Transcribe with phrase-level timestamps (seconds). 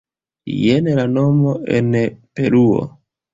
[0.59, 1.51] Jen la nomo
[1.81, 1.93] en
[2.41, 2.81] Peruo.